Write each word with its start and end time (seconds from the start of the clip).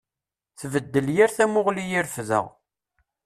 Tbeddel 0.59 1.07
yir 1.15 1.29
tamuɣli 1.37 1.85
i 1.99 2.01
refdeɣ. 2.05 2.45